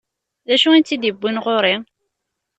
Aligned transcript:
D 0.47 0.49
acu 0.55 0.69
i 0.73 0.81
tt-id-iwwin 0.81 1.41
ɣur-i? 1.45 1.75